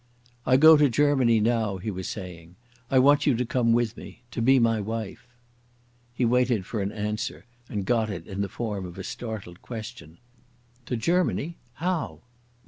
"I 0.47 0.57
go 0.57 0.77
to 0.77 0.89
Germany 0.89 1.39
now," 1.39 1.77
he 1.77 1.91
was 1.91 2.07
saying. 2.07 2.55
"I 2.89 2.97
want 2.97 3.27
you 3.27 3.35
to 3.35 3.45
come 3.45 3.71
with 3.71 3.95
me—to 3.95 4.41
be 4.41 4.57
my 4.57 4.79
wife." 4.81 5.27
He 6.11 6.25
waited 6.25 6.65
for 6.65 6.81
an 6.81 6.91
answer, 6.91 7.45
and 7.69 7.85
got 7.85 8.09
it 8.09 8.25
in 8.25 8.41
the 8.41 8.49
form 8.49 8.87
of 8.87 8.97
a 8.97 9.03
startled 9.03 9.61
question. 9.61 10.17
"To 10.87 10.97
Germany? 10.97 11.59
How?" 11.75 12.21